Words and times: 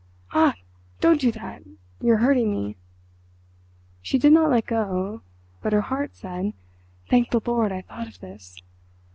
"Ach! 0.33 0.55
don't 0.99 1.21
do 1.21 1.31
that—you 1.31 2.11
are 2.11 2.17
hurting 2.17 2.49
me!" 2.51 2.75
She 4.01 4.17
did 4.17 4.33
not 4.33 4.49
let 4.49 4.65
go, 4.65 5.21
but 5.61 5.73
her 5.73 5.81
heart 5.81 6.15
said, 6.15 6.53
"Thank 7.07 7.29
the 7.29 7.39
Lord 7.45 7.71
I 7.71 7.81
thought 7.83 8.07
of 8.07 8.19
this." 8.19 8.57